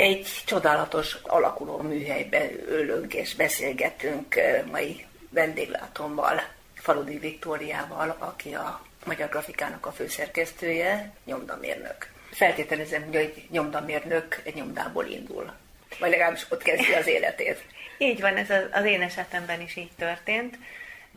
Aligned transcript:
Egy 0.00 0.42
csodálatos 0.44 1.16
alakuló 1.22 1.76
műhelyben 1.76 2.50
ülünk 2.68 3.14
és 3.14 3.34
beszélgetünk 3.34 4.34
mai 4.70 5.06
vendéglátommal, 5.30 6.42
Faludi 6.74 7.18
Viktóriával, 7.18 8.16
aki 8.18 8.54
a 8.54 8.80
Magyar 9.04 9.28
Grafikának 9.28 9.86
a 9.86 9.92
főszerkesztője, 9.92 11.12
nyomdamérnök. 11.24 12.12
Feltételezem, 12.30 13.04
hogy 13.04 13.16
egy 13.16 13.46
nyomdamérnök 13.50 14.40
egy 14.44 14.54
nyomdából 14.54 15.04
indul. 15.04 15.52
Vagy 15.98 16.10
legalábbis 16.10 16.46
ott 16.48 16.62
kezdi 16.62 16.92
az 16.92 17.06
életét. 17.06 17.64
Így 17.98 18.20
van, 18.20 18.36
ez 18.36 18.50
az 18.72 18.84
én 18.84 19.02
esetemben 19.02 19.60
is 19.60 19.76
így 19.76 19.92
történt. 19.98 20.58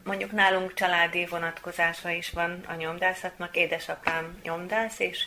Mondjuk 0.04 0.32
nálunk 0.32 0.74
családi 0.74 1.26
vonatkozása 1.26 2.10
is 2.10 2.30
van 2.30 2.64
a 2.68 2.74
nyomdászatnak, 2.74 3.56
édesapám 3.56 4.40
nyomdász, 4.44 5.00
és, 5.00 5.24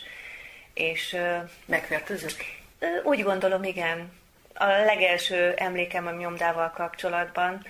és 0.73 1.17
megfertőzött? 1.65 2.65
Úgy 3.03 3.23
gondolom, 3.23 3.63
igen. 3.63 4.11
A 4.53 4.65
legelső 4.65 5.53
emlékem 5.53 6.07
a 6.07 6.11
nyomdával 6.11 6.71
kapcsolatban 6.71 7.65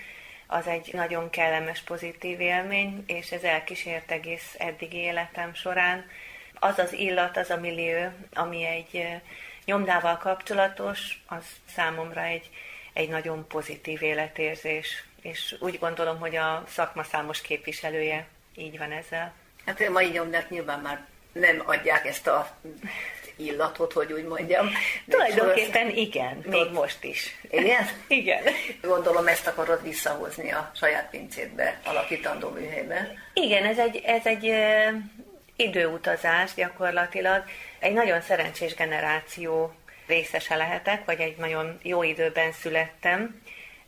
az 0.47 0.67
egy 0.67 0.89
nagyon 0.93 1.29
kellemes, 1.29 1.81
pozitív 1.81 2.39
élmény, 2.39 3.03
és 3.07 3.31
ez 3.31 3.43
elkísért 3.43 4.11
egész 4.11 4.55
eddigi 4.57 4.97
életem 4.97 5.53
során. 5.53 6.05
Az 6.59 6.77
az 6.77 6.93
illat, 6.93 7.37
az 7.37 7.49
a 7.49 7.57
millió, 7.57 8.09
ami 8.33 8.65
egy 8.65 9.07
nyomdával 9.65 10.17
kapcsolatos, 10.17 11.23
az 11.27 11.43
számomra 11.75 12.21
egy, 12.21 12.49
egy 12.93 13.09
nagyon 13.09 13.47
pozitív 13.47 14.01
életérzés, 14.01 15.03
és 15.21 15.55
úgy 15.59 15.79
gondolom, 15.79 16.19
hogy 16.19 16.35
a 16.35 16.63
szakma 16.67 17.03
számos 17.03 17.41
képviselője 17.41 18.27
így 18.55 18.77
van 18.77 18.91
ezzel. 18.91 19.33
Hát 19.65 19.81
a 19.81 19.91
mai 19.91 20.09
nyomdát 20.09 20.49
nyilván 20.49 20.79
már 20.79 21.05
nem 21.31 21.63
adják 21.65 22.05
ezt 22.05 22.27
a 22.27 22.57
illatot, 23.37 23.93
hogy 23.93 24.13
úgy 24.13 24.25
mondjam. 24.25 24.69
Tulajdonképpen 25.09 25.89
igen, 25.89 26.43
még, 26.45 26.71
most 26.71 27.03
is. 27.03 27.35
Igen? 27.49 27.87
igen. 28.07 28.43
Gondolom 28.81 29.27
ezt 29.27 29.47
akarod 29.47 29.83
visszahozni 29.83 30.51
a 30.51 30.71
saját 30.75 31.09
pincétbe, 31.09 31.79
alakítandó 31.85 32.49
műhelybe. 32.49 33.11
Igen, 33.33 33.63
ez 33.65 33.77
egy, 33.77 34.01
ez 34.05 34.25
egy 34.25 34.53
időutazás 35.55 36.53
gyakorlatilag. 36.53 37.43
Egy 37.79 37.93
nagyon 37.93 38.21
szerencsés 38.21 38.75
generáció 38.75 39.73
részese 40.07 40.55
lehetek, 40.55 41.05
vagy 41.05 41.19
egy 41.19 41.37
nagyon 41.37 41.79
jó 41.81 42.03
időben 42.03 42.51
születtem, 42.51 43.41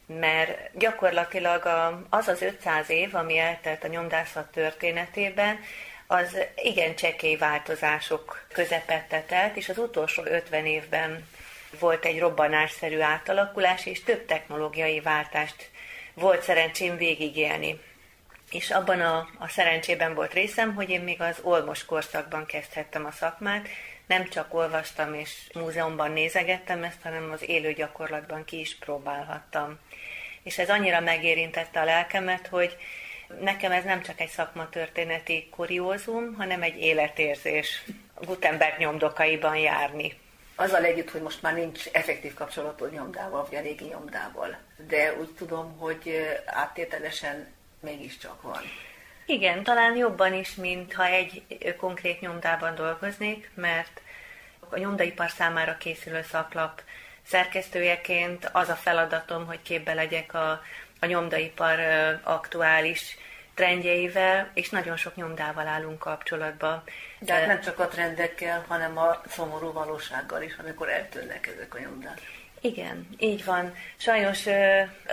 mert 0.06 0.78
gyakorlatilag 0.78 1.66
az 2.09 2.28
az 2.28 2.41
500 2.41 2.89
év, 2.89 3.16
ami 3.16 3.38
eltelt 3.38 3.84
a 3.84 3.88
nyomdászat 3.88 4.52
történetében, 4.52 5.59
az 6.11 6.38
igen 6.55 6.95
csekély 6.95 7.35
változások 7.35 8.45
közepette 8.53 9.23
telt, 9.27 9.55
és 9.55 9.69
az 9.69 9.77
utolsó 9.77 10.23
50 10.25 10.66
évben 10.66 11.27
volt 11.79 12.05
egy 12.05 12.19
robbanásszerű 12.19 12.99
átalakulás, 12.99 13.85
és 13.85 14.03
több 14.03 14.25
technológiai 14.25 14.99
váltást 14.99 15.69
volt 16.13 16.41
szerencsém 16.41 16.97
végigélni. 16.97 17.79
És 18.51 18.71
abban 18.71 19.01
a, 19.01 19.29
a 19.38 19.47
szerencsében 19.47 20.13
volt 20.13 20.33
részem, 20.33 20.73
hogy 20.73 20.89
én 20.89 21.01
még 21.01 21.21
az 21.21 21.39
olmos 21.41 21.85
korszakban 21.85 22.45
kezdhettem 22.45 23.05
a 23.05 23.11
szakmát, 23.11 23.67
nem 24.05 24.29
csak 24.29 24.53
olvastam 24.53 25.13
és 25.13 25.31
múzeumban 25.53 26.11
nézegettem 26.11 26.83
ezt, 26.83 27.01
hanem 27.03 27.31
az 27.31 27.49
élő 27.49 27.73
gyakorlatban 27.73 28.45
ki 28.45 28.59
is 28.59 28.75
próbálhattam. 28.75 29.79
És 30.44 30.57
ez 30.57 30.69
annyira 30.69 30.99
megérintette 30.99 31.79
a 31.79 31.85
lelkemet, 31.85 32.47
hogy 32.47 32.77
Nekem 33.41 33.72
ez 33.72 33.83
nem 33.83 34.02
csak 34.02 34.19
egy 34.19 34.30
szakmatörténeti 34.30 35.47
kuriózum, 35.52 36.33
hanem 36.33 36.61
egy 36.61 36.80
életérzés. 36.80 37.83
Gutenberg 38.22 38.77
nyomdokaiban 38.77 39.55
járni. 39.55 40.19
Azzal 40.55 40.83
együtt, 40.83 41.11
hogy 41.11 41.22
most 41.22 41.41
már 41.41 41.53
nincs 41.53 41.88
effektív 41.91 42.33
kapcsolatod 42.33 42.91
nyomdával, 42.91 43.47
vagy 43.50 43.59
a 43.59 43.61
régi 43.61 43.85
nyomdával, 43.85 44.57
de 44.88 45.13
úgy 45.19 45.30
tudom, 45.38 45.77
hogy 45.77 46.27
áttételesen 46.45 47.47
mégiscsak 47.80 48.41
van. 48.41 48.61
Igen, 49.25 49.63
talán 49.63 49.96
jobban 49.96 50.34
is, 50.34 50.56
mint 50.56 50.94
ha 50.94 51.06
egy 51.06 51.44
konkrét 51.78 52.22
nyomdában 52.22 52.75
dolgoznék, 52.75 53.51
mert 53.53 54.01
a 54.69 54.78
nyomdaipar 54.78 55.29
számára 55.29 55.78
készülő 55.78 56.22
szaklap 56.22 56.81
szerkesztőjeként 57.25 58.50
az 58.51 58.69
a 58.69 58.75
feladatom, 58.75 59.46
hogy 59.46 59.61
képbe 59.61 59.94
legyek 59.94 60.34
a 60.34 60.61
a 60.99 61.05
nyomdaipar 61.05 61.79
aktuális 62.23 63.17
trendjeivel, 63.53 64.49
és 64.53 64.69
nagyon 64.69 64.97
sok 64.97 65.15
nyomdával 65.15 65.67
állunk 65.67 65.99
kapcsolatba. 65.99 66.83
De 67.19 67.33
hát 67.33 67.47
nem 67.47 67.61
csak 67.61 67.79
a 67.79 67.87
trendekkel, 67.87 68.65
hanem 68.67 68.97
a 68.97 69.21
szomorú 69.27 69.71
valósággal 69.71 70.41
is, 70.41 70.55
amikor 70.55 70.89
eltűnnek 70.89 71.47
ezek 71.47 71.75
a 71.75 71.79
nyomdák. 71.79 72.21
Igen, 72.61 73.07
így 73.17 73.45
van. 73.45 73.73
Sajnos 73.97 74.45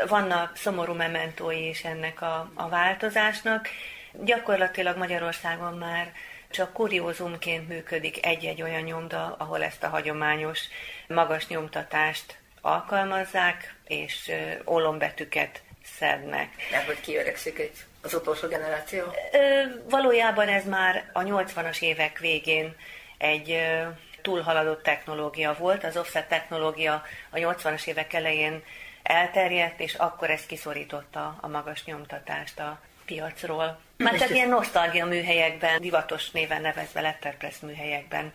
vannak 0.08 0.56
szomorú 0.56 0.92
mementói 0.92 1.69
is 1.69 1.84
ennek 1.84 2.22
a, 2.22 2.50
a 2.54 2.68
változásnak. 2.68 3.68
Gyakorlatilag 4.12 4.97
Magyarországon 4.97 5.74
már 5.74 6.12
csak 6.50 6.72
kuriózumként 6.72 7.68
működik 7.68 8.26
egy-egy 8.26 8.62
olyan 8.62 8.82
nyomda, 8.82 9.34
ahol 9.38 9.62
ezt 9.62 9.82
a 9.82 9.88
hagyományos 9.88 10.60
magas 11.08 11.47
nyomtatást 11.47 12.38
alkalmazzák, 12.60 13.74
és 13.86 14.32
olombetüket 14.64 15.62
szednek. 15.98 16.48
Mert 16.70 16.86
hogy 16.86 17.00
kiöregszik 17.00 17.58
egy, 17.58 17.72
az 18.02 18.14
utolsó 18.14 18.48
generáció? 18.48 19.02
Ö, 19.32 19.62
valójában 19.88 20.48
ez 20.48 20.64
már 20.64 21.10
a 21.12 21.20
80-as 21.20 21.82
évek 21.82 22.19
végén 22.19 22.74
egy 23.19 23.50
ö, 23.50 23.82
túlhaladott 24.22 24.82
technológia 24.82 25.56
volt. 25.58 25.84
Az 25.84 25.97
offset 25.97 26.28
technológia 26.28 27.02
a 27.30 27.36
80-as 27.36 27.86
évek 27.86 28.12
elején 28.12 28.62
elterjedt, 29.02 29.80
és 29.80 29.94
akkor 29.94 30.30
ez 30.30 30.47
kiszorította 30.47 31.38
a 31.41 31.48
magas 31.48 31.84
nyomtatást 31.84 32.58
a 32.58 32.80
piacról. 33.04 33.78
Már 33.97 34.18
csak 34.18 34.30
ilyen 34.30 34.48
nosztalgia 34.48 35.06
műhelyekben, 35.06 35.80
divatos 35.80 36.30
néven 36.30 36.60
nevezve 36.60 37.00
letterpress 37.00 37.58
műhelyekben 37.60 38.32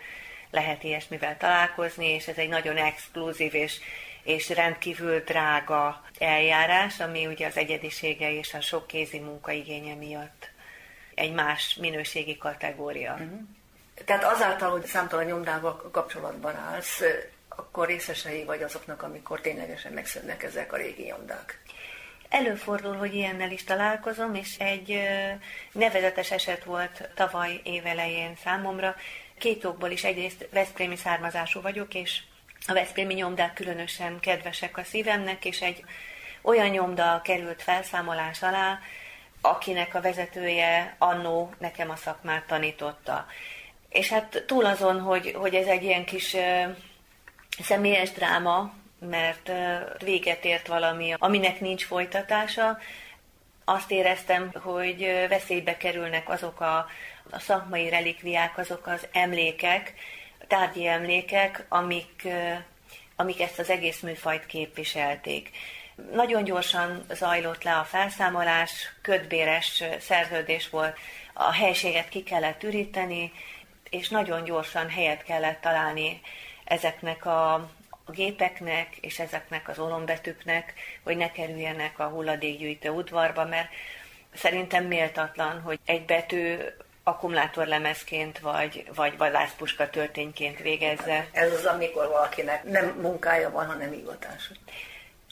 lehet 0.52 0.84
ilyesmivel 0.84 1.38
találkozni, 1.38 2.08
és 2.08 2.28
ez 2.28 2.38
egy 2.38 2.50
nagyon 2.50 2.78
exkluzív 2.78 3.54
és 3.54 3.80
és 4.24 4.50
rendkívül 4.50 5.20
drága 5.20 6.04
eljárás, 6.20 7.00
ami 7.00 7.28
ugye 7.28 7.48
az 7.48 7.58
egyedisége 7.58 8.32
és 8.32 8.54
a 8.54 8.62
sok 8.62 8.88
kézi 8.88 9.20
munka 9.20 9.52
igénye 9.52 9.96
miatt 9.96 10.50
egy 11.16 11.34
más 11.34 11.76
minőségi 11.76 12.38
kategória. 12.38 13.14
Uh-huh. 13.14 13.40
Tehát 14.06 14.24
azáltal, 14.24 14.72
hogy 14.72 14.86
számtalan 14.86 15.26
nyomdával 15.26 15.90
kapcsolatban 15.92 16.56
állsz, 16.56 17.02
akkor 17.50 17.88
részesei 17.88 18.44
vagy 18.44 18.64
azoknak, 18.64 19.04
amikor 19.04 19.42
ténylegesen 19.42 19.94
megszűnnek 19.94 20.44
ezek 20.44 20.74
a 20.74 20.78
régi 20.78 21.04
nyomdák. 21.04 21.62
Előfordul, 22.30 22.96
hogy 22.96 23.14
ilyennel 23.14 23.52
is 23.52 23.64
találkozom, 23.64 24.36
és 24.36 24.58
egy 24.58 25.02
nevezetes 25.72 26.32
eset 26.32 26.64
volt 26.64 27.10
tavaly 27.16 27.60
évelején 27.64 28.36
számomra. 28.44 28.96
Két 29.38 29.66
okból 29.66 29.90
is 29.90 30.04
egyrészt 30.04 30.48
Veszprémi 30.52 30.96
származású 30.96 31.62
vagyok, 31.62 31.94
és 31.94 32.22
a 32.68 32.74
Veszprémi 32.74 33.14
nyomdák 33.14 33.54
különösen 33.54 34.20
kedvesek 34.20 34.78
a 34.78 34.84
szívemnek, 34.84 35.46
és 35.46 35.62
egy 35.62 35.84
olyan 36.42 36.70
nyomda 36.70 37.22
került 37.24 37.62
felszámolás 37.62 38.42
alá, 38.42 38.80
akinek 39.42 39.96
a 39.96 40.02
vezetője 40.02 40.96
annó 40.98 41.54
nekem 41.58 41.90
a 41.90 41.96
szakmát 41.96 42.46
tanította. 42.46 43.26
És 43.90 44.10
hát 44.10 44.44
túl 44.48 44.66
azon, 44.66 45.00
hogy, 45.00 45.34
hogy 45.38 45.56
ez 45.56 45.68
egy 45.68 45.84
ilyen 45.84 46.06
kis 46.06 46.36
személyes 47.60 48.12
dráma, 48.12 48.74
mert 49.00 49.52
véget 50.04 50.46
ért 50.46 50.68
valami, 50.68 51.14
aminek 51.18 51.60
nincs 51.60 51.86
folytatása, 51.86 52.78
azt 53.66 53.92
éreztem, 53.92 54.52
hogy 54.54 55.26
veszélybe 55.30 55.78
kerülnek 55.78 56.30
azok 56.30 56.60
a, 56.60 56.88
a 57.32 57.40
szakmai 57.40 57.90
relikviák, 57.90 58.58
azok 58.58 58.88
az 58.88 59.08
emlékek, 59.12 59.94
tárgyi 60.48 60.88
emlékek, 60.88 61.66
amik, 61.70 62.28
amik 63.16 63.42
ezt 63.42 63.60
az 63.60 63.70
egész 63.70 64.00
műfajt 64.00 64.46
képviselték. 64.46 65.50
Nagyon 66.14 66.44
gyorsan 66.44 67.06
zajlott 67.10 67.64
le 67.64 67.78
a 67.78 67.84
felszámolás, 67.84 68.72
ködbéres 69.02 69.84
szerződés 70.00 70.70
volt, 70.70 70.98
a 71.34 71.52
helységet 71.52 72.10
ki 72.10 72.24
kellett 72.24 72.64
üríteni, 72.64 73.32
és 73.90 74.10
nagyon 74.10 74.44
gyorsan 74.44 74.90
helyet 74.90 75.24
kellett 75.24 75.62
találni 75.62 76.22
ezeknek 76.64 77.26
a, 77.26 77.54
a 78.06 78.12
gépeknek 78.12 78.96
és 78.96 79.20
ezeknek 79.20 79.70
az 79.70 79.80
olombetűknek, 79.80 80.74
hogy 81.04 81.18
ne 81.18 81.32
kerüljenek 81.32 82.00
a 82.00 82.08
hulladékgyűjtő 82.08 82.90
udvarba, 82.90 83.46
mert 83.46 83.70
szerintem 84.34 84.86
méltatlan, 84.86 85.62
hogy 85.62 85.80
egy 85.86 86.06
betű 86.06 86.58
akkumulátorlemezként 87.12 88.40
vagy, 88.40 88.86
vagy 88.96 89.18
vadászpuska 89.18 89.90
történként 89.90 90.60
végezze. 90.60 91.28
Ez 91.32 91.54
az, 91.54 91.66
amikor 91.66 92.08
valakinek 92.08 92.64
nem 92.64 92.86
munkája 93.02 93.50
van, 93.50 93.66
hanem 93.66 93.92
hivatása. 93.92 94.54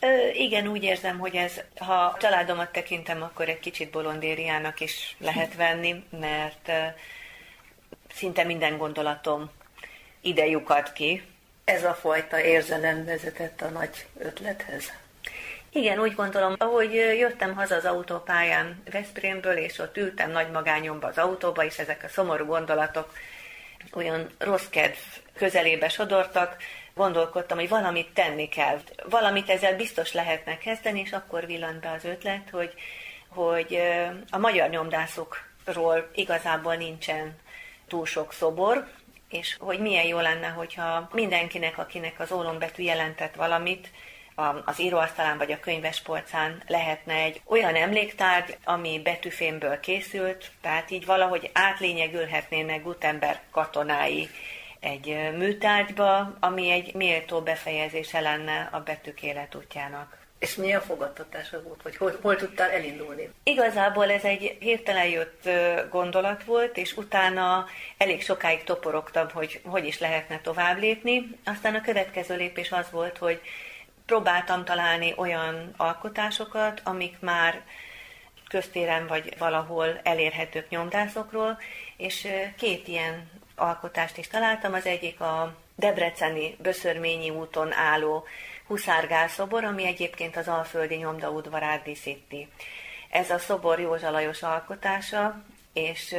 Ö, 0.02 0.28
igen, 0.34 0.68
úgy 0.68 0.84
érzem, 0.84 1.20
hogy 1.20 1.36
ez, 1.36 1.62
ha 1.78 2.18
családomat 2.20 2.72
tekintem, 2.72 3.22
akkor 3.22 3.50
egy 3.50 3.60
kicsit 3.60 3.92
bolondériának 3.92 4.80
is 4.80 5.16
lehet 5.20 5.56
venni, 5.56 6.04
mert 6.20 6.68
ö, 6.68 6.84
szinte 8.14 8.44
minden 8.44 8.78
gondolatom 8.78 9.50
ide 10.22 10.46
lyukad 10.46 10.94
ki 10.94 11.24
ez 11.70 11.84
a 11.84 11.94
fajta 11.94 12.42
érzelem 12.42 13.06
vezetett 13.06 13.62
a 13.62 13.70
nagy 13.70 14.08
ötlethez? 14.18 14.92
Igen, 15.72 16.00
úgy 16.00 16.16
gondolom, 16.16 16.56
ahogy 16.58 16.94
jöttem 16.94 17.56
haza 17.56 17.76
az 17.76 17.86
autópályán 17.86 18.84
Veszprémből, 18.92 19.58
és 19.58 19.80
ott 19.80 19.98
ültem 19.98 20.32
nagy 20.32 20.52
magányomba 20.52 21.08
az 21.08 21.18
autóba, 21.18 21.64
és 21.64 21.78
ezek 21.80 22.04
a 22.04 22.08
szomorú 22.08 22.46
gondolatok 22.46 23.14
olyan 23.94 24.30
rossz 24.38 24.68
kedv 24.70 24.98
közelébe 25.36 25.90
sodortak, 25.90 26.58
gondolkodtam, 26.94 27.58
hogy 27.58 27.70
valamit 27.70 28.14
tenni 28.14 28.50
kell. 28.50 28.80
Valamit 29.10 29.50
ezzel 29.50 29.76
biztos 29.76 30.14
lehetne 30.14 30.58
kezdeni, 30.58 31.00
és 31.00 31.12
akkor 31.12 31.46
villant 31.46 31.80
be 31.80 31.92
az 31.92 32.06
ötlet, 32.06 32.50
hogy, 32.52 32.74
hogy 33.28 33.80
a 34.30 34.38
magyar 34.38 34.70
nyomdászokról 34.70 36.10
igazából 36.16 36.76
nincsen 36.76 37.36
túl 37.88 38.06
sok 38.06 38.34
szobor, 38.34 38.88
és 39.30 39.56
hogy 39.60 39.80
milyen 39.80 40.06
jó 40.06 40.20
lenne, 40.20 40.48
hogyha 40.48 41.10
mindenkinek, 41.12 41.78
akinek 41.78 42.20
az 42.20 42.32
ólombetű 42.32 42.84
jelentett 42.84 43.36
valamit, 43.36 43.90
az 44.66 44.80
íróasztalán 44.80 45.38
vagy 45.38 45.52
a 45.52 45.60
könyvespolcán 45.60 46.64
lehetne 46.68 47.14
egy 47.14 47.42
olyan 47.46 47.76
emléktárgy, 47.76 48.58
ami 48.64 49.02
betűfémből 49.04 49.80
készült, 49.80 50.52
tehát 50.62 50.92
így 50.92 51.06
valahogy 51.06 51.50
átlényegülhetnének 51.54 52.84
Gutenberg 52.84 53.40
katonái 53.52 54.30
egy 54.80 55.18
műtárgyba, 55.38 56.38
ami 56.40 56.72
egy 56.72 56.94
méltó 56.94 57.42
befejezése 57.42 58.20
lenne 58.20 58.70
a 58.72 58.80
betűk 58.80 59.24
életútjának. 59.24 60.18
És 60.40 60.56
milyen 60.56 60.82
fogadtatása 60.82 61.62
volt, 61.64 61.82
vagy 61.82 61.98
hol, 61.98 62.18
hol 62.22 62.36
tudtál 62.36 62.70
elindulni? 62.70 63.30
Igazából 63.44 64.12
ez 64.12 64.24
egy 64.24 64.58
hirtelen 64.60 65.08
jött 65.08 65.50
gondolat 65.90 66.44
volt, 66.44 66.78
és 66.78 66.98
utána 66.98 67.66
elég 67.98 68.24
sokáig 68.24 68.64
toporogtam, 68.64 69.30
hogy 69.34 69.62
hogy 69.66 69.86
is 69.86 70.00
lehetne 70.00 70.40
tovább 70.42 70.80
lépni. 70.80 71.40
Aztán 71.46 71.76
a 71.76 71.82
következő 71.82 72.36
lépés 72.36 72.72
az 72.72 72.92
volt, 72.92 73.18
hogy 73.18 73.42
próbáltam 74.10 74.66
találni 74.66 75.14
olyan 75.18 75.74
alkotásokat, 75.78 76.82
amik 76.84 77.20
már 77.20 77.62
köztéren 78.48 79.08
vagy 79.08 79.38
valahol 79.38 80.00
elérhetők 80.04 80.70
nyomdászokról, 80.70 81.58
és 81.98 82.28
két 82.58 82.88
ilyen 82.88 83.30
alkotást 83.56 84.18
is 84.18 84.28
találtam. 84.28 84.74
Az 84.74 84.86
egyik 84.86 85.22
a 85.22 85.56
Debreceni 85.76 86.56
Böszörményi 86.62 87.30
úton 87.30 87.74
álló 87.74 88.26
Huszárgál 88.68 89.28
szobor, 89.28 89.64
ami 89.64 89.86
egyébként 89.86 90.38
az 90.38 90.48
Alföldi 90.48 90.96
nyomdaudvarát 90.96 91.84
díszíti. 91.84 92.48
Ez 93.10 93.30
a 93.30 93.38
szobor 93.38 93.80
Józsa 93.80 94.12
Lajos 94.12 94.44
alkotása, 94.44 95.44
és 95.74 96.16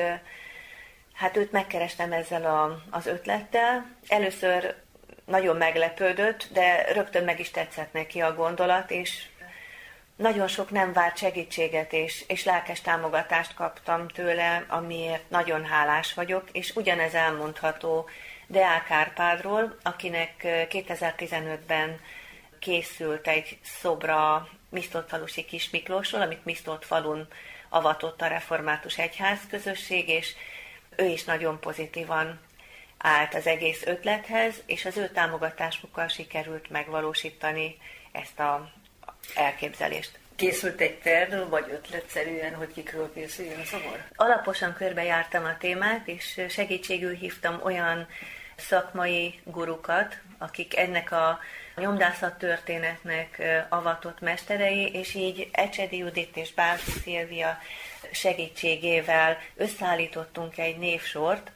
hát 1.14 1.36
őt 1.36 1.52
megkerestem 1.52 2.12
ezzel 2.12 2.44
a, 2.44 2.82
az 2.90 3.06
ötlettel. 3.06 3.86
Először 4.08 4.74
nagyon 5.24 5.56
meglepődött, 5.56 6.48
de 6.52 6.92
rögtön 6.92 7.24
meg 7.24 7.40
is 7.40 7.50
tetszett 7.50 7.92
neki 7.92 8.20
a 8.20 8.34
gondolat, 8.34 8.90
és 8.90 9.26
nagyon 10.16 10.48
sok 10.48 10.70
nem 10.70 10.92
várt 10.92 11.16
segítséget 11.16 11.92
és, 11.92 12.24
és 12.26 12.44
lelkes 12.44 12.80
támogatást 12.80 13.54
kaptam 13.54 14.08
tőle, 14.08 14.64
amiért 14.68 15.30
nagyon 15.30 15.64
hálás 15.64 16.14
vagyok, 16.14 16.44
és 16.52 16.72
ugyanez 16.74 17.14
elmondható 17.14 18.08
Deák 18.46 18.90
Árpádról, 18.90 19.76
akinek 19.82 20.32
2015-ben 20.44 22.00
készült 22.58 23.26
egy 23.26 23.58
szobra 23.62 24.48
Misztott 24.68 25.08
falusi 25.08 25.44
Kis 25.44 25.70
Miklósról, 25.70 26.22
amit 26.22 26.44
Misztott 26.44 26.84
falun 26.84 27.28
avatott 27.68 28.22
a 28.22 28.26
református 28.26 28.98
egyház 28.98 29.38
közösség, 29.50 30.08
és 30.08 30.34
ő 30.96 31.04
is 31.04 31.24
nagyon 31.24 31.60
pozitívan 31.60 32.40
állt 33.02 33.34
az 33.34 33.46
egész 33.46 33.82
ötlethez, 33.86 34.54
és 34.66 34.84
az 34.84 34.96
ő 34.96 35.08
támogatásukkal 35.08 36.08
sikerült 36.08 36.70
megvalósítani 36.70 37.76
ezt 38.12 38.40
a 38.40 38.70
elképzelést. 39.34 40.18
Készült 40.36 40.80
egy 40.80 40.98
terv, 40.98 41.48
vagy 41.48 41.64
ötletszerűen, 41.70 42.54
hogy 42.54 42.72
kikről 42.72 43.12
készüljön 43.12 43.60
a 43.60 43.64
szobor? 43.64 44.04
Alaposan 44.14 44.74
körbejártam 44.74 45.44
a 45.44 45.56
témát, 45.58 46.08
és 46.08 46.40
segítségül 46.48 47.14
hívtam 47.14 47.60
olyan 47.62 48.06
szakmai 48.56 49.40
gurukat, 49.44 50.18
akik 50.38 50.76
ennek 50.76 51.12
a 51.12 51.38
nyomdászat 51.76 52.38
történetnek 52.38 53.42
avatott 53.68 54.20
mesterei, 54.20 54.90
és 54.92 55.14
így 55.14 55.48
Ecsedi 55.52 55.96
Judit 55.96 56.36
és 56.36 56.52
Bálsi 56.52 56.90
Szilvia 56.90 57.58
segítségével 58.12 59.38
összeállítottunk 59.56 60.58
egy 60.58 60.78
névsort, 60.78 61.50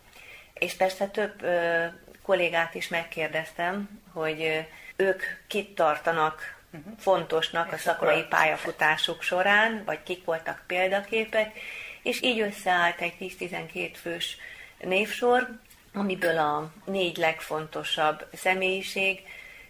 és 0.55 0.75
persze 0.75 1.07
több 1.07 1.43
ö, 1.43 1.85
kollégát 2.23 2.75
is 2.75 2.89
megkérdeztem, 2.89 4.03
hogy 4.13 4.43
ö, 4.43 4.59
ők 4.97 5.23
kit 5.47 5.75
tartanak 5.75 6.57
uh-huh. 6.73 6.93
fontosnak 6.99 7.73
a 7.73 7.77
szakmai 7.77 8.23
pályafutásuk 8.23 9.23
során, 9.23 9.83
vagy 9.85 10.03
kik 10.03 10.25
voltak 10.25 10.65
példaképek, 10.67 11.59
és 12.03 12.23
így 12.23 12.41
összeállt 12.41 13.01
egy 13.01 13.15
10-12 13.21 13.91
fős 13.95 14.37
névsor, 14.79 15.59
amiből 15.93 16.39
a 16.39 16.73
négy 16.85 17.17
legfontosabb 17.17 18.27
személyiség 18.33 19.21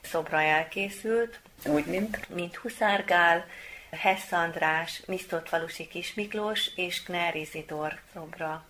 szobra 0.02 0.40
elkészült. 0.40 1.40
Úgy, 1.64 1.86
mint? 1.86 2.28
Mint 2.28 2.56
Huszárgál, 2.56 3.46
Hess 3.90 4.32
András, 4.32 5.02
Misztott 5.06 5.48
Falusi 5.48 5.88
Kis 5.88 6.14
Miklós 6.14 6.70
és 6.76 7.02
Kner 7.02 7.34
Izidor 7.36 8.00
szobra. 8.12 8.64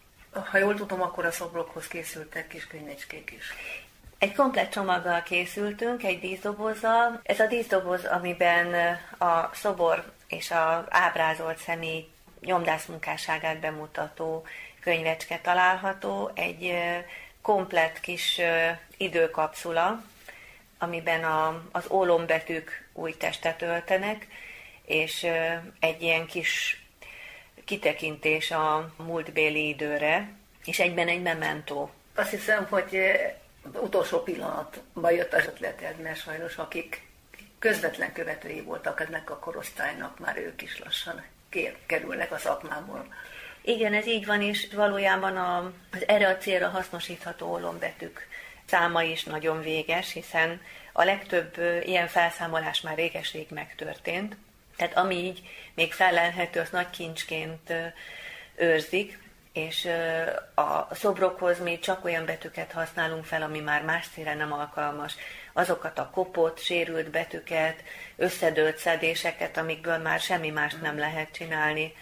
Ha 0.51 0.59
jól 0.59 0.75
tudom, 0.75 1.03
akkor 1.03 1.25
a 1.25 1.31
szobrokhoz 1.31 1.89
készültek 1.89 2.49
kis 2.49 2.67
könyvecskék 2.67 3.31
is. 3.37 3.53
Egy 4.19 4.35
komplett 4.35 4.71
csomaggal 4.71 5.23
készültünk, 5.23 6.03
egy 6.03 6.21
díszdobozzal. 6.21 7.21
Ez 7.23 7.41
a 7.41 7.47
díszdoboz, 7.47 8.05
amiben 8.05 8.99
a 9.19 9.51
szobor 9.55 10.13
és 10.29 10.51
a 10.51 10.87
ábrázolt 10.89 11.59
személy 11.59 12.09
nyomdász 12.41 12.87
munkásságát 12.87 13.61
bemutató 13.61 14.47
könyvecske 14.81 15.39
található, 15.43 16.31
egy 16.35 16.75
komplett 17.43 18.01
kis 18.01 18.41
időkapszula, 18.97 20.03
amiben 20.79 21.25
a, 21.25 21.63
az 21.73 21.87
ólombetűk 21.91 22.89
új 22.93 23.17
testet 23.17 23.63
öltenek, 23.63 24.27
és 24.85 25.27
egy 25.81 26.03
ilyen 26.03 26.27
kis 26.27 26.84
kitekintés 27.65 28.51
a 28.51 28.95
múltbéli 28.97 29.69
időre, 29.69 30.33
és 30.65 30.79
egyben 30.79 31.09
egy 31.09 31.23
mementó. 31.23 31.91
Azt 32.15 32.31
hiszem, 32.31 32.67
hogy 32.71 32.99
utolsó 33.73 34.23
pillanatban 34.23 35.13
jött 35.13 35.33
az 35.33 35.47
ötleted, 35.47 36.01
mert 36.01 36.21
sajnos 36.21 36.57
akik 36.57 37.07
közvetlen 37.59 38.13
követői 38.13 38.61
voltak 38.61 39.01
ennek 39.01 39.31
a 39.31 39.39
korosztálynak, 39.39 40.19
már 40.19 40.37
ők 40.37 40.63
is 40.63 40.79
lassan 40.79 41.25
kerülnek 41.87 42.33
a 42.33 42.39
szakmából. 42.39 43.07
Igen, 43.63 43.95
ez 43.95 44.07
így 44.07 44.27
van, 44.27 44.43
és 44.43 44.69
valójában 44.75 45.37
a, 45.37 45.73
az 45.93 46.09
erre 46.09 46.29
a 46.29 46.37
célra 46.37 46.69
hasznosítható 46.69 47.53
olombetűk 47.53 48.29
száma 48.65 49.03
is 49.03 49.25
nagyon 49.25 49.61
véges, 49.61 50.13
hiszen 50.13 50.61
a 50.93 51.05
legtöbb 51.05 51.57
ilyen 51.83 52.09
felszámolás 52.09 52.81
már 52.81 52.97
réges-rég 52.97 53.47
megtörtént. 53.51 54.37
Tehát 54.77 54.97
ami 54.97 55.15
így 55.15 55.43
még 55.75 55.93
felelhető, 55.93 56.61
az 56.61 56.71
nagy 56.71 56.91
kincsként 56.91 57.73
őrzik, 58.55 59.19
és 59.53 59.89
a 60.55 60.95
szobrokhoz 60.95 61.59
mi 61.59 61.79
csak 61.79 62.05
olyan 62.05 62.25
betűket 62.25 62.73
használunk 62.73 63.25
fel, 63.25 63.43
ami 63.43 63.61
már 63.61 63.83
más 63.83 64.07
célra 64.15 64.35
nem 64.35 64.53
alkalmas. 64.53 65.15
Azokat 65.53 65.99
a 65.99 66.11
kopott, 66.11 66.59
sérült 66.59 67.11
betűket, 67.11 67.83
összedőlt 68.17 68.77
szedéseket, 68.77 69.57
amikből 69.57 69.99
már 69.99 70.21
semmi 70.21 70.51
mást 70.51 70.81
nem 70.81 70.99
lehet 70.99 71.33
csinálni, 71.33 71.93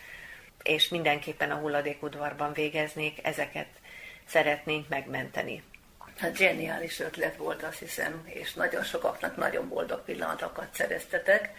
és 0.63 0.89
mindenképpen 0.89 1.51
a 1.51 1.57
hulladékudvarban 1.57 2.53
végeznék, 2.53 3.27
ezeket 3.27 3.69
szeretnénk 4.27 4.89
megmenteni. 4.89 5.63
Hát 6.19 6.37
zseniális 6.37 7.01
ötlet 7.01 7.37
volt, 7.37 7.63
azt 7.63 7.79
hiszem, 7.79 8.23
és 8.25 8.53
nagyon 8.53 8.83
sokaknak 8.83 9.37
nagyon 9.37 9.69
boldog 9.69 10.05
pillanatokat 10.05 10.69
szereztetek, 10.75 11.51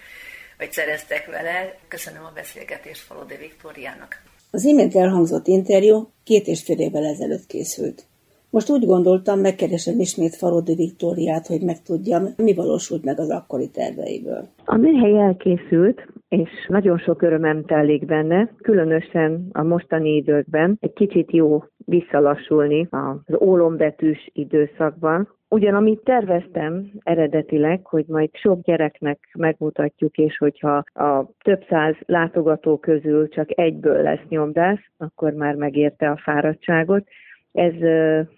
vagy 0.57 0.71
szereztek 0.71 1.25
vele. 1.25 1.75
Köszönöm 1.87 2.23
a 2.23 2.31
beszélgetést 2.35 3.01
Falodi 3.01 3.35
Viktóriának. 3.35 4.21
Az 4.51 4.63
imént 4.65 4.95
elhangzott 4.95 5.47
interjú 5.47 6.09
két 6.23 6.47
és 6.47 6.63
fél 6.63 6.79
évvel 6.79 7.05
ezelőtt 7.05 7.45
készült. 7.45 8.05
Most 8.49 8.69
úgy 8.69 8.85
gondoltam, 8.85 9.39
megkeresem 9.39 9.99
ismét 9.99 10.35
Falodi 10.35 10.75
Viktóriát, 10.75 11.47
hogy 11.47 11.61
megtudjam, 11.61 12.27
mi 12.37 12.53
valósult 12.53 13.03
meg 13.03 13.19
az 13.19 13.29
akkori 13.29 13.69
terveiből. 13.69 14.47
A 14.65 14.75
műhely 14.77 15.19
elkészült, 15.19 16.07
és 16.29 16.49
nagyon 16.67 16.97
sok 16.97 17.21
örömem 17.21 17.65
telik 17.65 18.05
benne, 18.05 18.49
különösen 18.61 19.49
a 19.51 19.63
mostani 19.63 20.15
időkben 20.15 20.77
egy 20.79 20.93
kicsit 20.93 21.31
jó 21.31 21.63
visszalassulni 21.77 22.87
az 22.89 23.41
ólombetűs 23.41 24.29
időszakban. 24.33 25.27
Ugyan 25.53 25.75
amit 25.75 26.03
terveztem 26.03 26.91
eredetileg, 27.03 27.85
hogy 27.85 28.05
majd 28.07 28.29
sok 28.33 28.61
gyereknek 28.61 29.19
megmutatjuk, 29.33 30.17
és 30.17 30.37
hogyha 30.37 30.83
a 30.93 31.29
több 31.43 31.65
száz 31.69 31.95
látogató 32.05 32.77
közül 32.77 33.29
csak 33.29 33.59
egyből 33.59 34.01
lesz 34.01 34.27
nyomdász, 34.29 34.85
akkor 34.97 35.33
már 35.33 35.55
megérte 35.55 36.09
a 36.09 36.17
fáradtságot. 36.17 37.07
Ez 37.51 37.73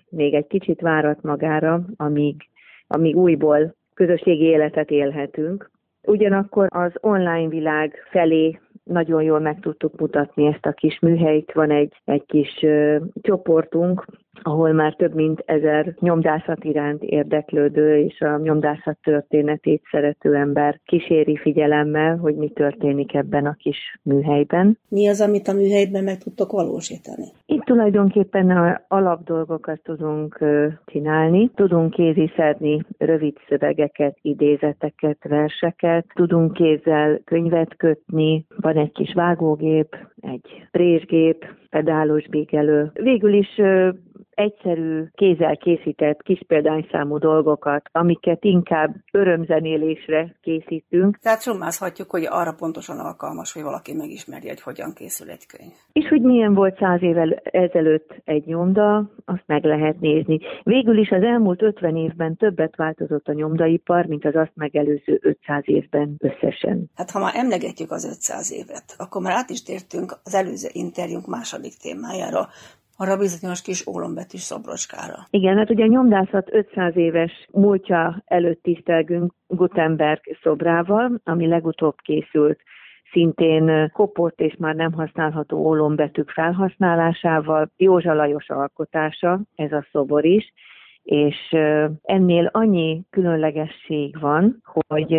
még 0.09 0.33
egy 0.33 0.47
kicsit 0.47 0.81
várat 0.81 1.21
magára, 1.21 1.85
amíg 1.95 2.35
amíg 2.87 3.15
újból 3.15 3.75
közösségi 3.93 4.43
életet 4.43 4.91
élhetünk. 4.91 5.71
Ugyanakkor 6.01 6.67
az 6.69 6.91
online 6.99 7.47
világ 7.47 8.07
felé 8.09 8.59
nagyon 8.83 9.23
jól 9.23 9.39
meg 9.39 9.59
tudtuk 9.59 9.99
mutatni 9.99 10.45
ezt 10.45 10.65
a 10.65 10.71
kis 10.71 10.99
műhelyt. 10.99 11.53
Van 11.53 11.71
egy, 11.71 12.01
egy 12.05 12.25
kis 12.25 12.61
ö, 12.61 12.97
csoportunk, 13.21 14.05
ahol 14.41 14.71
már 14.71 14.95
több 14.95 15.13
mint 15.13 15.43
ezer 15.45 15.95
nyomdászat 15.99 16.63
iránt 16.63 17.03
érdeklődő 17.03 17.97
és 17.97 18.21
a 18.21 18.37
nyomdászat 18.37 18.97
történetét 19.03 19.81
szerető 19.91 20.35
ember 20.35 20.79
kíséri 20.85 21.37
figyelemmel, 21.37 22.17
hogy 22.17 22.35
mi 22.35 22.49
történik 22.49 23.13
ebben 23.13 23.45
a 23.45 23.53
kis 23.53 23.99
műhelyben. 24.03 24.77
Mi 24.89 25.07
az, 25.07 25.21
amit 25.21 25.47
a 25.47 25.53
műhelyben 25.53 26.03
meg 26.03 26.17
tudtok 26.17 26.51
valósítani? 26.51 27.25
Itt 27.45 27.63
tulajdonképpen 27.63 28.49
a 28.49 28.81
alapdolgokat 28.87 29.81
tudunk 29.83 30.43
csinálni, 30.85 31.51
tudunk 31.55 31.93
kéziszedni 31.93 32.81
rövid 32.97 33.37
szövegeket, 33.47 34.17
idézeteket, 34.21 35.17
verseket, 35.23 36.05
tudunk 36.13 36.53
kézzel 36.53 37.19
könyvet 37.23 37.75
kötni, 37.77 38.45
van 38.57 38.77
egy 38.77 38.91
kis 38.91 39.13
vágógép, 39.13 39.97
egy 40.19 40.67
présgép, 40.71 41.45
pedálos 41.69 42.27
bégelő. 42.27 42.91
Végül 42.93 43.33
is 43.33 43.61
egyszerű, 44.35 45.03
kézzel 45.13 45.57
készített 45.57 46.21
kis 46.21 46.41
példányszámú 46.47 47.17
dolgokat, 47.17 47.89
amiket 47.91 48.43
inkább 48.43 48.95
örömzenélésre 49.11 50.35
készítünk. 50.41 51.17
Tehát 51.17 51.41
summázhatjuk, 51.41 52.09
hogy 52.09 52.25
arra 52.29 52.53
pontosan 52.53 52.99
alkalmas, 52.99 53.53
hogy 53.53 53.63
valaki 53.63 53.93
megismerje, 53.93 54.49
hogy 54.49 54.61
hogyan 54.61 54.93
készül 54.93 55.29
egy 55.29 55.45
könyv. 55.45 55.71
És 55.91 56.07
hogy 56.07 56.21
milyen 56.21 56.53
volt 56.53 56.77
száz 56.77 57.01
évvel 57.01 57.41
ezelőtt 57.43 58.21
egy 58.23 58.45
nyomda, 58.45 59.11
azt 59.25 59.43
meg 59.45 59.63
lehet 59.63 59.99
nézni. 59.99 60.39
Végül 60.63 60.97
is 60.97 61.09
az 61.09 61.23
elmúlt 61.23 61.61
50 61.61 61.95
évben 61.95 62.35
többet 62.35 62.75
változott 62.75 63.27
a 63.27 63.33
nyomdaipar, 63.33 64.05
mint 64.05 64.25
az 64.25 64.35
azt 64.35 64.51
megelőző 64.53 65.19
500 65.21 65.63
évben 65.65 66.15
összesen. 66.17 66.89
Hát 66.95 67.11
ha 67.11 67.19
már 67.19 67.33
emlegetjük 67.35 67.91
az 67.91 68.05
500 68.05 68.51
évet, 68.51 68.95
akkor 68.97 69.21
már 69.21 69.33
át 69.33 69.49
is 69.49 69.63
tértünk 69.63 70.17
az 70.23 70.35
előző 70.35 70.67
interjúnk 70.71 71.27
második 71.27 71.73
témájára, 71.77 72.47
arra 72.97 73.17
bizonyos 73.17 73.61
kis 73.61 73.87
ólombetűs 73.87 74.41
szobrocskára. 74.41 75.27
Igen, 75.29 75.57
hát 75.57 75.69
ugye 75.69 75.83
a 75.83 75.87
nyomdászat 75.87 76.53
500 76.53 76.95
éves 76.95 77.47
múltja 77.51 78.23
előtt 78.25 78.63
tisztelgünk 78.63 79.33
Gutenberg 79.47 80.21
szobrával, 80.41 81.19
ami 81.23 81.47
legutóbb 81.47 81.95
készült 82.01 82.59
szintén 83.11 83.91
kopott 83.93 84.39
és 84.39 84.55
már 84.59 84.75
nem 84.75 84.93
használható 84.93 85.57
ólombetűk 85.57 86.29
felhasználásával, 86.29 87.71
Józsa 87.77 88.13
Lajos 88.13 88.49
alkotása, 88.49 89.41
ez 89.55 89.71
a 89.71 89.87
szobor 89.91 90.25
is, 90.25 90.53
és 91.05 91.55
ennél 92.03 92.49
annyi 92.53 93.03
különlegesség 93.09 94.19
van, 94.19 94.61
hogy 94.87 95.13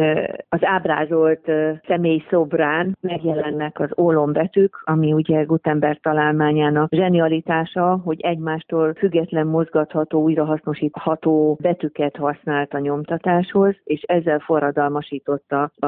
az 0.49 0.65
ábrázolt 0.65 1.51
személy 1.87 2.23
szobrán 2.31 2.97
megjelennek 3.01 3.81
az 3.81 3.91
ólombetűk, 3.99 4.83
ami 4.85 5.13
ugye 5.13 5.43
Gutenberg 5.43 6.01
találmányának 6.01 6.89
zsenialitása, 6.95 8.01
hogy 8.05 8.21
egymástól 8.21 8.95
független 8.95 9.47
mozgatható, 9.47 10.23
újrahasznosítható 10.23 11.59
betűket 11.61 12.17
használt 12.17 12.75
a 12.75 12.79
nyomtatáshoz, 12.79 13.75
és 13.85 14.03
ezzel 14.03 14.39
forradalmasította 14.39 15.71
a, 15.77 15.87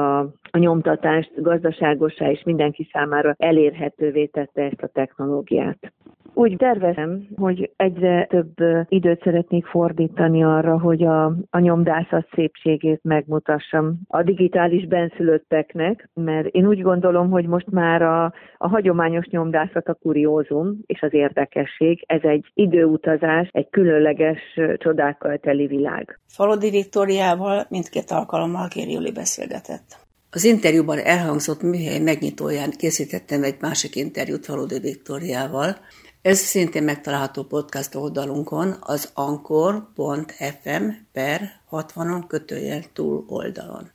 a 0.51 0.57
nyomtatást 0.57 1.31
gazdaságosá 1.35 2.29
és 2.31 2.43
mindenki 2.43 2.89
számára 2.91 3.35
elérhetővé 3.37 4.25
tette 4.25 4.61
ezt 4.61 4.81
a 4.81 4.87
technológiát. 4.87 5.93
Úgy 6.33 6.55
tervezem, 6.57 7.27
hogy 7.35 7.71
egyre 7.75 8.25
több 8.25 8.53
időt 8.87 9.23
szeretnék 9.23 9.65
fordítani 9.65 10.43
arra, 10.43 10.79
hogy 10.79 11.03
a, 11.03 11.25
a 11.49 11.59
nyomdászat 11.59 12.27
szépségét 12.33 12.99
megmutassam 13.03 13.99
a 14.07 14.23
digitális 14.23 14.87
benszülötteknek, 14.87 16.09
mert 16.13 16.47
én 16.47 16.67
úgy 16.67 16.81
gondolom, 16.81 17.29
hogy 17.29 17.47
most 17.47 17.69
már 17.69 18.01
a, 18.01 18.33
a 18.57 18.67
hagyományos 18.67 19.25
nyomdászat 19.25 19.87
a 19.87 19.93
kuriózum 19.93 20.77
és 20.85 21.01
az 21.01 21.13
érdekesség. 21.13 22.03
Ez 22.07 22.21
egy 22.21 22.51
időutazás, 22.53 23.49
egy 23.51 23.69
különleges 23.69 24.39
csodákkal 24.77 25.37
teli 25.37 25.67
világ. 25.67 26.19
Falodi 26.27 26.69
Viktóriával 26.69 27.65
mindkét 27.69 28.11
alkalommal 28.11 28.67
Kéri 28.67 28.91
Juli 28.91 29.11
beszélgetett. 29.11 30.07
Az 30.31 30.43
interjúban 30.43 30.99
elhangzott 30.99 31.61
műhely 31.61 31.99
megnyitóján 31.99 32.71
készítettem 32.71 33.43
egy 33.43 33.55
másik 33.59 33.95
interjút 33.95 34.45
Faludi 34.45 34.79
Viktóriával, 34.79 35.77
ez 36.21 36.39
szintén 36.39 36.83
megtalálható 36.83 37.43
podcast 37.43 37.95
oldalunkon, 37.95 38.75
az 38.79 39.11
ankor.fm 39.13 40.89
per 41.11 41.61
60-on 41.71 42.23
kötőjel 42.27 42.83
túl 42.93 43.25
oldalon. 43.27 43.91